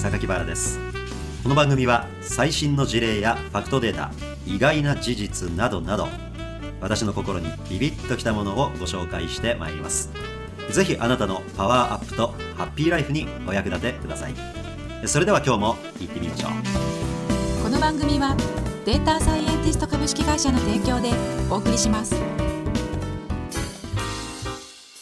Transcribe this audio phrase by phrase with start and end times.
[0.00, 0.78] 榊原です。
[1.42, 4.10] この番組は最新の事例やファクトデータ
[4.46, 6.08] 意外な事実などなど
[6.80, 10.10] 私の心にビビッときたものをご紹介してまいります。
[10.70, 14.34] ぜひあなたのパワーアップとハッピーライフにお役立てください。
[15.04, 17.62] それでは今日も行ってみましょう。
[17.62, 18.34] この番組は
[18.86, 21.10] データサイエンティスト株式会社の提供で
[21.50, 22.14] お送りします。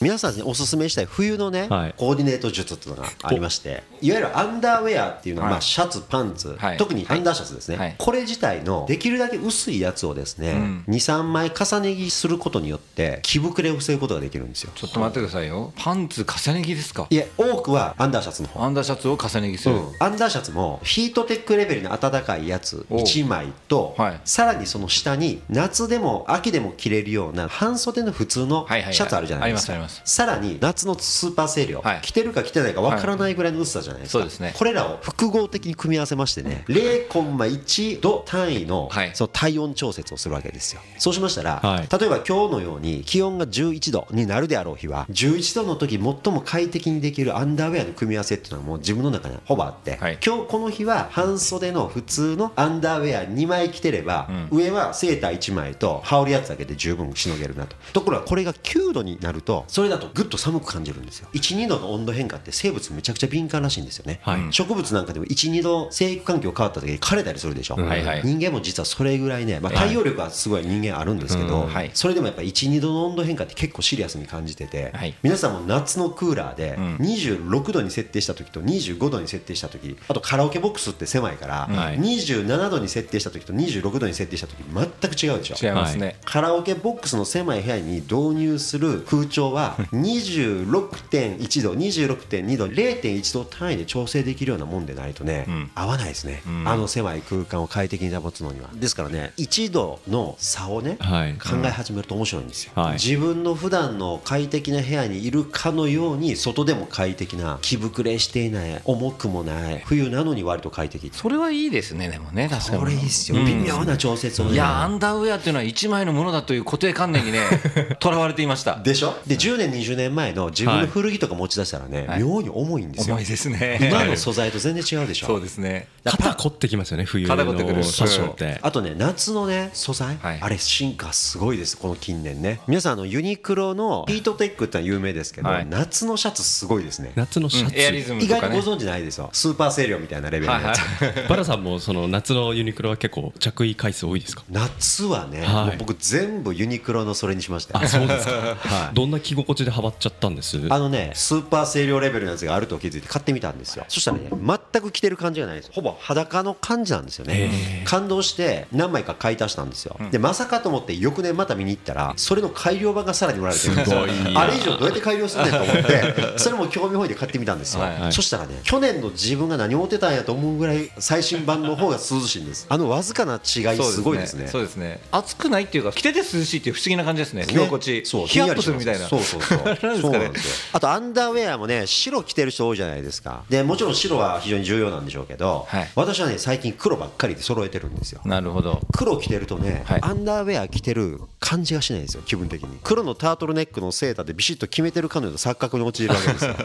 [0.00, 1.94] 皆さんにおすすめしたい冬のね、はい。
[1.96, 5.54] コーディネート術っていうのがありましていわゆるアンダーウェアっていうのは、はい。
[5.54, 6.76] まあ、シャツパンツ、はい。
[6.76, 7.94] 特にアンダーシャツですね、はい。
[7.98, 10.84] これ自体のできるだけ薄いやつをですね、うん。
[10.86, 14.70] 23枚重ね着することによって着膨れを防ぐことができるんですよ。
[14.76, 15.72] ちょっと待ってくださいよ。
[15.76, 17.08] パンツ重ね着ですか？
[17.10, 18.62] いえ多くはアンダーシャツの方。
[18.62, 24.20] アンダーシャツを重ね着する、うん、アンダーシャツもヒートテックレベルの暖かいやつお1枚と、はい。
[24.24, 28.94] さらにその下に夏でも秋でも着れるような半袖の普通のはいはいはい。
[28.94, 32.00] シャツあるじゃないですか、ありますありますさらに夏のスーパー清涼、はい。
[32.02, 34.54] 着てるか着てないかわからないぐらいの薄さじゃないですか、そうですね。
[34.56, 40.80] これらを複合的に組み合わせましてね0.1度単位のはいその体温調節をするわけですよ。
[40.98, 41.88] そうしましたら、はい。
[41.98, 50.18] 例えば今日のように気温が11度になるであろう日は11度の時最も快適にできるアンダーウェアの組み合わせっていうのはもう自分の中にほぼあって、はい。
[50.24, 57.76] 今日この日は半袖の普通のアンダーウェア2枚着てれば、上はセーター1枚と羽織るやつだけで十分しのげるなと。
[57.92, 60.10] ところがこれが9度になるとそれだと。
[60.12, 61.28] ぐっと寒く感じるんですよ。
[61.32, 64.40] 12度の温度変化って生物めちゃくちゃ敏感らしいんですよね、はい。
[64.50, 68.22] 植物なんかでも12度生育環境変わった時に枯れたりするでしょ、はいはい。
[68.24, 71.92] 人間も実はそれぐらいね、まあ、太陽力はすごい人間あるんですけど、うんはい。
[71.94, 75.14] それでもやっぱ12度の温度変化って結構シリアスに感じてて、はい。
[75.22, 76.96] 皆さんも夏のクーラーでん。
[76.96, 82.00] 26度に設定した時と25度に設定した時あとカラオケボックスって狭いから、はい。
[82.00, 85.68] 27度に設定した時と26度に設定した時全く違うでしょ。
[85.68, 95.70] 違いますね、カラオケボックスの狭い部屋に導入する空調は26.1度、26.2度、0.1度単位で調整できるようなもんでないとね、ん。
[95.74, 96.66] 合わないですね、ん。
[96.68, 98.68] あの狭い空間を快適に保つのには。
[98.74, 101.34] ですからね、1度の差をね、はい。
[101.34, 102.92] 考え始めると面白いんですよ、はい。
[102.94, 111.10] 自分の普段の快適な部屋にいるかのように、外でも快適な、着膨れしていない、重くもない、冬なのに割と快適。
[111.12, 112.78] それはいいですねでもね確かに。
[112.80, 113.46] これいいっすよ、うん。
[113.46, 114.52] 微妙な調節をね。
[114.52, 117.40] いやアンダーウェアっていうのは一枚のものだという固定観念にね
[118.00, 118.76] とらわれていました。
[118.76, 119.16] でしょ？
[119.26, 122.20] で10年20年前の自分の古着とか持ち出したらね、はい。
[122.20, 123.78] 妙に重いんですよ、重いですね。
[123.82, 125.88] 今の素材と全然違うでしょ、そうですね。
[126.04, 127.80] 肩凝ってきますよね冬の肩凝ってくる。
[127.80, 128.58] って。
[128.62, 130.38] あとね夏のね素材、はい。
[130.40, 132.60] あれ進化すごいですこの近年ね。
[132.66, 135.66] 皆さんあのユニクロのヒートテックって有名ですけど、はい。
[135.66, 137.12] 夏のシャツすごいですね。
[137.14, 138.26] 夏のシャツ、エアリズムね。
[138.26, 139.30] 外とご存知ないですよ。
[139.32, 140.80] スーパー清涼みたいなレベルのやつ、
[141.28, 144.44] バラさんもその夏のユニクロは結構着衣回数多いですか？
[144.50, 145.66] 夏はね、はい。
[145.66, 147.84] もう僕全部ユニクロのそれにしましたよ。
[147.84, 148.94] あそうですか、 はい。
[148.94, 153.84] どんな着心地でハマっちゃったんですあのね、スーパー清涼レベルのやつがあると気づいて買ってみたんですよ。
[153.88, 155.72] そしたらね、全く着てる感じがないんですよ。
[155.74, 157.82] ほぼ裸の感じなんですよね。
[157.84, 159.96] 感動して何枚か買い足したんですよ。
[160.10, 164.00] で、まさかと思って翌年また見に行ったら、それの改良版がさらに売られてるんですよ。
[164.34, 167.80] あれ以上どうやって改良するねんと思って、 それも興味本位で買ってみたんですよ。
[167.80, 172.66] はいそしたらね、去年の自分が何を持ってたんやと思うぐらい最新版の方が涼しいんです。
[172.68, 174.48] あのわずかな違いすごいですね。
[174.48, 180.00] そうですね暑くないっていうか着てて涼しいっていう不思議な感じですね着心地ヒヤッとするみたいなそうそうそう なんですかね。
[180.00, 180.54] そうなんですよ。
[180.72, 183.42] あとアンダーウェアもね白着てる人多いじゃないですか。
[183.48, 185.90] でもちろん白は非常に重要なんでしょうけど、はい。
[185.94, 188.20] 私はね最近黒ばっかりで揃えてるんですよ。
[188.24, 188.80] なるほど。
[188.92, 190.00] 黒着てるとね、はい。
[190.02, 192.78] アンダーウェア着てる感じがしないんですよ気分的に。
[192.82, 196.54] 黒のタートルネックのセーターでビシッと決めてるかのような錯覚に陥るわけですよ。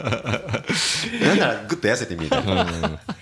[1.22, 2.66] なんならグッと痩せてみたいな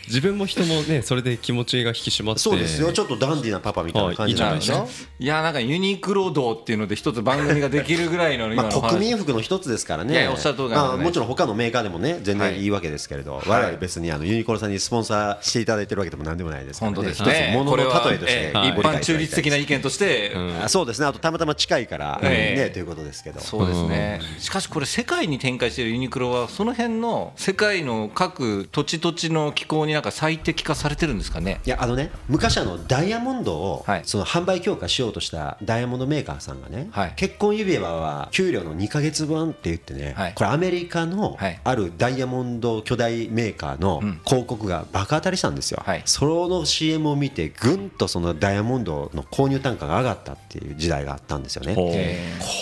[0.06, 2.40] 自分も人もねそれで気持ちが引き締まって。
[2.40, 2.92] そうですよ。
[2.92, 4.74] ちょっとダンディーなパパみたいな感じなんでしょ？
[4.80, 4.86] は
[5.18, 8.88] いやなんかユニクロ道っていうので一つ番組ができるぐらいの今まあ、のお話。
[8.94, 10.26] 国民服の一つですからね。
[10.26, 12.66] あもちろん他のメーカーでもね全然い。
[12.66, 16.96] いわけですけれど、我々別にあのユニクロさんにスポンサーしていただいてるわけでもなんでもないですからね。
[16.96, 17.50] 本当ですね。
[17.50, 20.32] 一つ物の例えとして一般中立的な意見として。
[20.62, 21.06] あそうですね。
[21.06, 22.60] あとたまたま近いから、ええ。
[22.68, 23.40] ねということですけど。
[23.40, 31.60] そうですね、しかしこれ世界に展開しているユニクロはその辺の世界の各土地土地の気候になんか最適化されてるんですかね？
[31.66, 34.02] いやあのね昔あのダイヤモンドを、はい。
[34.04, 37.12] その販売強化しようとしたダイヤモンドメーカーさんがね、はい。
[37.16, 40.34] 結婚指輪は給料の2か月分って言ってね、はい。
[40.34, 41.60] これアメリカのはい。
[41.62, 44.20] あるダイヤモンド巨大メーカーのうん。
[44.24, 46.02] 広告が爆当たりしたんですよ、はい。
[46.04, 51.74] その CM を見てぐんとそのダイヤモンドの購入単価が上がったっていう時代があったんですよね。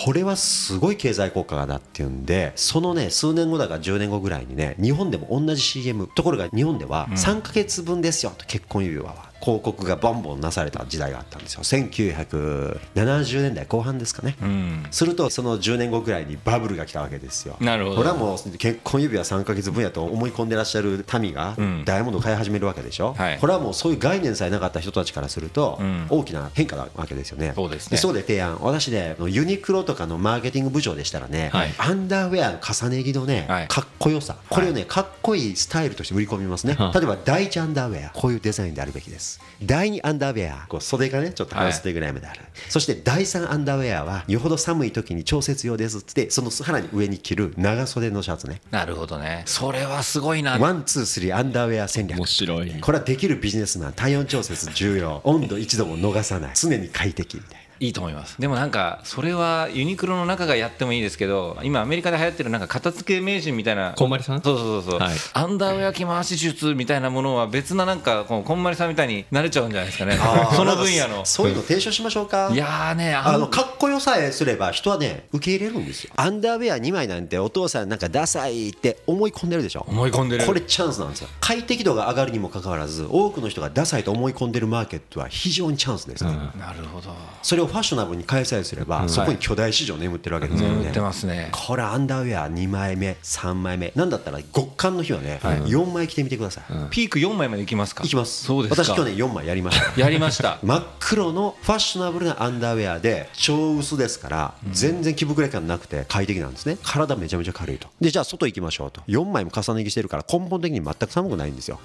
[0.05, 11.63] これはすごい経済効果がだっていうんでそのね数年後だから10年後ぐらいにね日本でも同じ CM ところが日本では3か月分ですよと結婚指輪は広告がボンボンなされた時代があったんですよ。
[11.63, 14.85] 1970年代後半ですかね、うん。
[14.91, 17.57] するとその10年後ぐらいにバブルが来たわけですよ。
[17.59, 17.95] なるほど。
[17.97, 21.83] これはもう結婚指輪3ヶ月分やと思い込んでらっしゃる民がん。
[21.85, 23.39] ダイヤモンドを買い始めるわけでしょ、はい。
[23.39, 27.97] これはもうそういう概念さえなかった人たちからするとん大きな変化なわけですよね、そうですね。
[27.97, 28.59] そこで提案。
[28.61, 31.73] 私ねユニクロとかのマーケティング部長でしたらね、はい。
[31.77, 33.67] アンダーウェアの重ね着のね、はい。
[33.67, 34.37] かっこよさ。
[34.49, 38.09] これをねかっこいいスタイルとして売り込みますね、はい例えば第一アンダーウェア。
[38.11, 39.30] こういうデザインであるべきです
[39.63, 40.67] 第二アンダーウェア。
[40.67, 48.61] こう袖がねちょっと半袖ぐらいまである、そして第三アンダーウェアはよほど寒い時に調節用ですってそのさらに上に着る長袖のシャツね。
[48.71, 49.43] なるほどね。
[49.45, 50.57] それはすごいな。
[50.57, 52.17] ワンツースリーアンダーウェア戦略。
[52.17, 52.79] 面白い。
[52.81, 53.93] これはできるビジネスマン。
[53.93, 55.21] 体温調節重要。
[55.23, 56.51] 温度一度も逃さない。
[56.55, 58.39] 常に快適みたいないいと思います。
[58.39, 64.41] でもなんかそれはユニクロの中がやってもいいですけど今アメリカで流行ってるなんか片付け名人みたいなこんまりさん？
[64.41, 65.15] そうそうそうそう、はい。
[65.33, 70.15] アンダーウェア着回し術みたいなものは別ななんかこうこんまりさんみたいになれちゃうんじゃないですかね。
[70.55, 71.25] その分野の。
[71.25, 72.51] そういうの提唱しましょうか。
[72.53, 76.11] いやーねあのかっこよさえすれば人はね受け入れるんですよ。
[76.15, 79.85] アンダーウェア2枚なんてお父さんなんかダサいって思い込んでるでしょ。
[79.87, 80.45] 思い込んでる。
[80.45, 81.29] これチャンスなんですよ。
[81.39, 86.31] 快適度が上がるにもかかわらず多くの人がダサいと思い込んでるマーケットは非常にチャンスです、な
[86.77, 87.15] るほど。
[87.41, 91.49] それをファッショナブルに変えさえすれば、そこに巨大市場眠ってるわけですよね、眠ってますね。
[91.51, 93.91] これアンダーウェア2枚目3枚目。
[93.95, 98.03] なんだったら極寒の日はね、4枚着てみてください、ピーク4枚までいきますか？
[98.03, 98.43] いきます。
[98.45, 98.83] そうですか。
[98.83, 99.91] 私去年4枚やりました。
[99.99, 100.59] やりました。
[100.63, 106.77] 真っ黒のファッショナブルなアンダーウェアで超薄ですから全然着膨れ感なくて快適なんですね。
[106.83, 107.87] 体めちゃめちゃ軽いと。
[107.99, 109.01] でじゃあ外行きましょうと。
[109.07, 111.79] 4枚も重ね着してるから根本的に全く寒くないんですよ。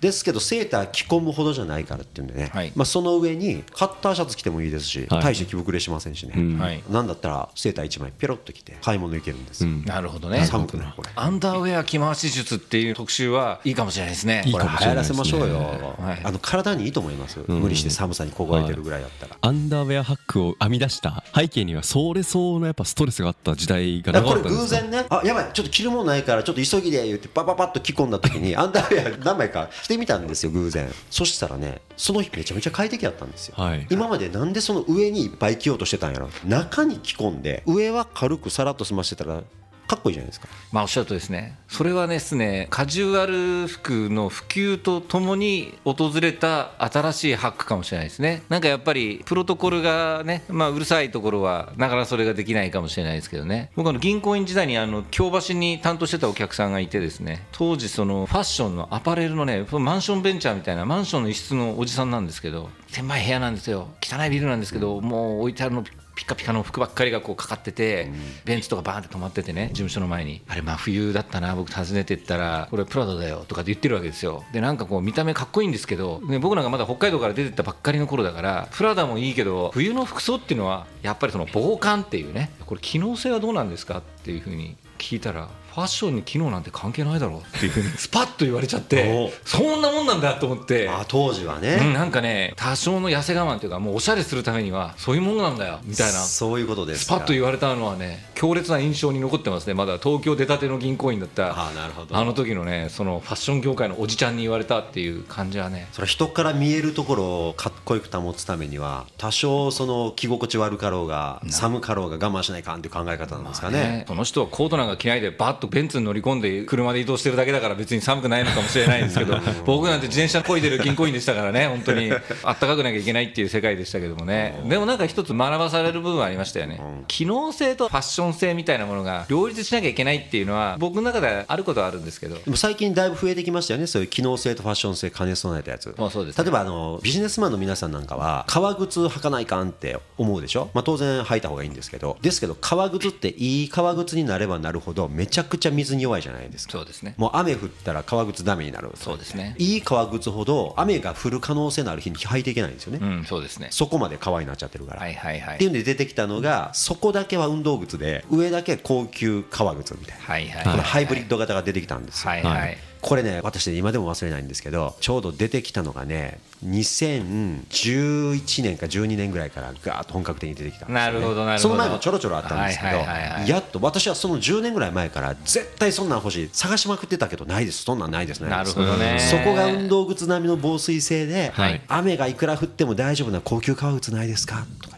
[0.00, 2.72] ですけどセーター着込むほどじゃないからっていうんでね、はい。
[2.74, 5.22] まあ、その上にカッターシャツ着てもいいですしはい。
[5.24, 6.82] 大して着膨れしませんしね、はい。
[6.90, 10.44] なんだったらセーター1枚ペロッと着て買い物行けるんですよ、なるほどね。
[10.46, 11.10] 寒くないこれ。
[11.14, 14.42] アンダーウェア着回し術っていう特集はいいかもしれないですね。
[14.50, 14.64] これ。
[14.64, 15.16] いいかもしれないですね。
[15.22, 16.20] 流行らせましょうよ、はい。
[16.24, 24.80] あの体にいいと思います、無理して寒さに凍えてるぐらいだったら、アンダーウェアハックを編み出した背景にはそれ相応のやっぱストレスがあった時代がだから長かこれ偶ったんですか？
[24.82, 25.06] 然ね。
[25.10, 25.50] あやばい。
[25.52, 30.92] ちょっと着るものないからちょっと急ぎで言ってパパパッと着込んだ時に アンダーウェア何枚か着てみたんですよ偶然。
[31.10, 33.86] そしたらねその日めちゃめちゃ快適だったんですよ、はい。
[33.90, 36.28] 今までなんでその上にいっぱい着ようとしてたんやろ。
[36.44, 39.42] 中に着込んで上は軽くさらっと済ましてたら
[39.86, 40.48] かっこいいじゃないですか。
[40.72, 41.56] まあおっしゃるとですね。
[41.68, 48.42] それはですねカジュアル服の普及とともに訪れた新しいハックかもしれないですね。
[48.48, 53.70] なんかやっぱりプロトコルがねまあうるさいところはなかなかそれができないかもしれないですけどね。
[53.76, 57.46] 僕あの銀行員時代にあの京橋に担当してたお客さんがいてですね。
[57.52, 63.88] 当時そのファッションのアパレルのねマンションベンチャーみたいなマンションの一室のおじさんなんですけど狭い部屋なんですよ。
[64.02, 65.84] 汚いビルなんですけどもう置いてあるの
[66.16, 68.10] ピカピカの服ばっかりがこうかかってて、
[68.44, 70.40] ベンツとかバーンって止まっててね事務所の前に。
[70.48, 74.42] あれ真冬だったな僕訪ねてったらこれプラダだよとかって言ってるわけですよ。
[74.52, 90.88] でなんかこう見た目かっこいいんですけど、ね、僕なんかまだ北海道から出てったばっかりの頃だからプラダもいいけど冬の服装っていうのはやっぱりその防寒っていうねこれ機能性はどうなんですかっていうふうに聞いたらファッションに機能なんて関係ないだろうっていうふうに スパッと言われちゃってそんなもんなんだと思って。
[90.88, 96.20] あ当時はうん、ね、なんかね多少の痩せ我慢というかもうおしゃれするためにはそういうものなんだよみたいな。
[96.20, 97.16] そういうことですか。
[97.16, 99.74] スパッと言われたのはね強烈な印象に残ってますね。
[99.74, 102.16] まだ東京出たての銀行員だったあなるほど。
[102.16, 105.88] あの時のねそのファッション業界のおじちゃんに言われたっていう感じはね。
[105.92, 122.12] それは人から見えるところをかっこよく保つためには多少その着心地悪かろうが寒かろうが我慢しないかんっていう考え方なんですかね,、ねその人はコートなんか着ないでバッとベンツに乗り込んで車で移動してるだけだから別に寒くないのかもしれないんですけど 僕なんて自転車こいでる銀行員でしたからね 本当に。
[122.42, 124.60] あったかくなきゃいけないっていう世界でしたけどもね。
[124.66, 126.80] でもなんか一つ学ばされる部分はありましたよね。
[127.08, 132.36] 機能性とファッション性みたいなものが両立しなきゃいけないっていうのは僕の中ではあることはあるんですけど。
[132.36, 133.86] でも最近だいぶ増えてきましたよね。
[133.86, 135.94] そういう機能性とファッション性兼ね備えたやつ。
[135.96, 136.44] まあそうですね。
[136.44, 142.16] 例えばあのビジネスマンの皆さんなんかは革靴履かないかんって思うでしょ、まあ、当然履いた方がいいんですけど。
[142.20, 146.72] ですけど革靴っていい革靴になればなるほどめちゃくちゃ水に弱いじゃないですか。
[146.72, 147.14] そうですね。
[147.16, 149.54] もう雨降ったら革靴ダメになるそうですね。
[149.58, 153.68] いい革靴ほど雨が降る可能性のある日に履いていけないんですよね、うんそうですね。
[153.70, 155.54] そこまで革になっちゃってるから、はいはいはい。
[155.56, 160.64] っていうんで出てきたのがそこだけは運動靴で上だけ高級革靴みたいな、はいはい。
[160.64, 162.42] このハイブリッド型が出てきたんですよ、はい。
[162.42, 171.68] はいこれね私ね今でも忘れないんですけどちょうど出てきたのがね2011年か12年ぐらいからガーッと本格的に出てきたんですよ、ね、なるほどなるほど。
[171.68, 177.84] その前もちょろちょろあったんですけど、やっと私はその10年ぐらい前から絶対そんなん欲しい探しまくってたけどないです。
[177.84, 178.48] そんなんないですね。
[178.48, 179.20] なるほどね。
[179.20, 181.80] そこが運動靴並みの防水性で、はい。
[181.86, 184.66] 雨がいくら降っても大丈夫な高級革靴ないですか？
[184.82, 184.95] とか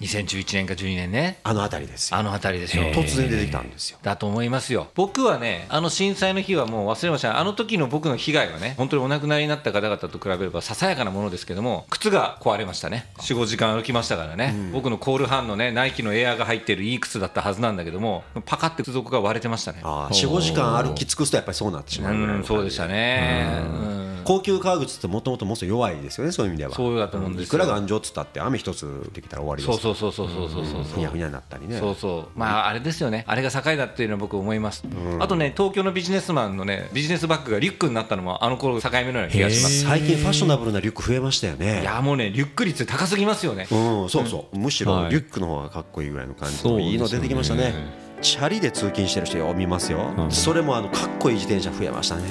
[0.00, 1.38] 2011年か12年ね。
[1.42, 2.18] あの辺りですよ。
[2.18, 3.98] あの辺りでしょ突然出てきたんですよ。
[4.02, 4.88] だと思いますよ。
[4.94, 13.10] 僕はねあの震災の日はもう忘れましたあの時の僕の被害はね本当にお亡くなりになった方々と比べればささやかなものですけども靴が壊れましたね。
[13.18, 19.80] 45時間歩きましたからね、僕のコールハンのねナイキのエアーが入ってるいい靴だったはずなんだけどもパカって靴底が割れてましたね。
[19.82, 23.62] ああ45時間歩き尽くすとやっぱりそうなってしまううんそうでしたね。
[23.62, 24.06] うん。
[24.26, 26.74] 高級革靴ってもともともっと弱いですよねそういう意味では。
[26.74, 27.46] そうだと思うんですよ。
[27.46, 30.94] いくら頑丈っつったって雨一つできたら終わりですそうそうそうそうそうそうそう。
[30.94, 31.78] ふにゃふにゃになったりね。
[31.78, 32.38] そうそう。
[32.38, 33.24] まああれですよね。
[33.26, 34.84] あれが境だっていうのは僕思います、
[35.20, 39.84] あとね東京のビジネスマンのねビジネスバッグがリュックになったのもあの頃境目のような気がします。
[39.84, 41.82] 最近ファッショナブルなリュック増えましたよね。
[41.82, 43.66] いやもうねリュック率高すぎますよね。
[43.70, 43.74] う
[44.06, 44.58] んそうそう。
[44.58, 45.10] むしろはい。
[45.10, 46.84] リュックの方がかっこいいぐらいの感じそうですよね。
[46.84, 48.06] のいいの出てきましたね。
[48.22, 50.12] チャリで通勤してる人よう見ますよ。
[50.16, 52.22] うんそれもあのかっこいい自転車増えましたね。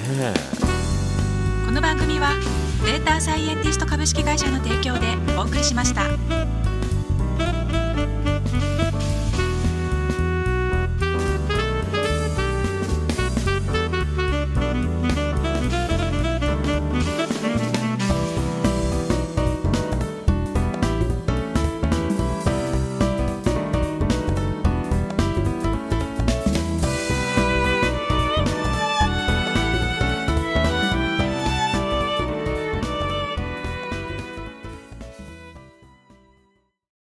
[1.66, 2.30] この番組は
[2.86, 5.08] データサイエンティスト株式会社の提供で
[5.38, 6.45] お送りしました。